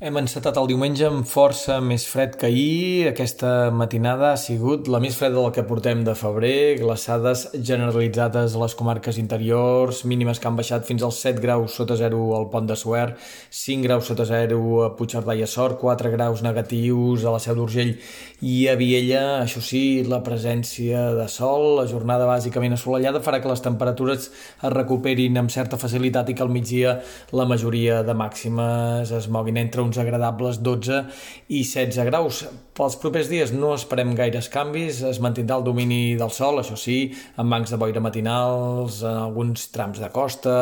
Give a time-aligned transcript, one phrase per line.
[0.00, 3.08] Hem encetat el diumenge amb força més fred que ahir.
[3.10, 8.62] Aquesta matinada ha sigut la més freda del que portem de febrer, glaçades generalitzades a
[8.62, 12.70] les comarques interiors, mínimes que han baixat fins als 7 graus sota zero al Pont
[12.70, 13.18] de Suert,
[13.58, 17.60] 5 graus sota zero a Puigcerdà i a Sort, 4 graus negatius a la Seu
[17.60, 17.92] d'Urgell
[18.40, 19.42] i a Viella.
[19.42, 24.74] Això sí, la presència de sol, la jornada bàsicament assolellada, farà que les temperatures es
[24.78, 26.96] recuperin amb certa facilitat i que al migdia
[27.36, 31.04] la majoria de màximes es moguin entre un uns agradables 12
[31.50, 32.44] i 16 graus.
[32.80, 37.10] Pels propers dies no esperem gaires canvis, es mantindrà el domini del sol, això sí,
[37.36, 40.54] amb bancs de boira matinals, en alguns trams de costa,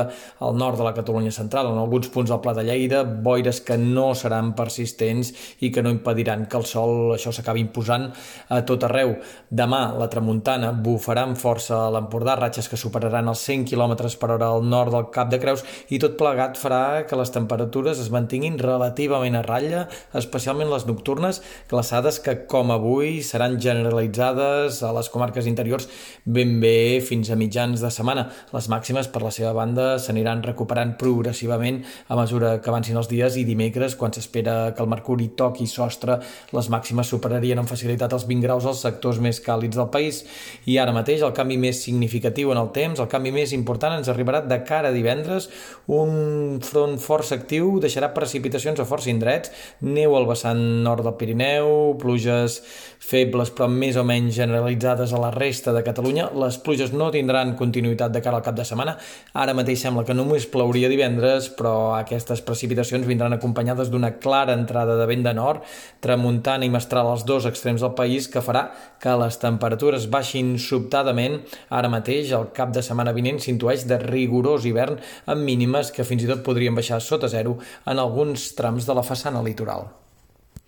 [0.43, 3.77] al nord de la Catalunya central, en alguns punts del Pla de Lleida, boires que
[3.79, 5.31] no seran persistents
[5.63, 8.09] i que no impediran que el sol això s'acabi imposant
[8.49, 9.15] a tot arreu.
[9.51, 14.33] Demà la tramuntana bufarà amb força a l'Empordà, ratxes que superaran els 100 km per
[14.35, 18.11] hora al nord del Cap de Creus i tot plegat farà que les temperatures es
[18.11, 21.41] mantinguin relativament relativament a ratlla, especialment les nocturnes,
[21.71, 25.89] glaçades que, com avui, seran generalitzades a les comarques interiors
[26.25, 28.29] ben bé fins a mitjans de setmana.
[28.53, 33.37] Les màximes, per la seva banda, s'aniran recuperant progressivament a mesura que avancin els dies
[33.37, 36.21] i dimecres, quan s'espera que el mercuri toqui sostre,
[36.53, 40.25] les màximes superarien amb facilitat els 20 graus als sectors més càlids del país.
[40.67, 44.09] I ara mateix, el canvi més significatiu en el temps, el canvi més important ens
[44.09, 45.49] arribarà de cara a divendres,
[45.89, 51.97] un front força actiu deixarà precipitacions a força indrets, neu al vessant nord del Pirineu,
[52.01, 52.61] pluges
[53.09, 56.29] febles però més o menys generalitzades a la resta de Catalunya.
[56.37, 58.97] Les pluges no tindran continuïtat de cara al cap de setmana.
[59.39, 64.99] Ara mateix sembla que només plauria divendres, però aquestes precipitacions vindran acompanyades d'una clara entrada
[64.99, 65.65] de vent de nord,
[66.05, 68.69] tramuntant i mestral als dos extrems del país, que farà
[69.01, 71.41] que les temperatures baixin sobtadament.
[71.71, 74.99] Ara mateix, el cap de setmana vinent s'intueix de rigorós hivern
[75.31, 79.07] amb mínimes que fins i tot podrien baixar sota zero en alguns trams de la
[79.07, 79.87] façana litoral.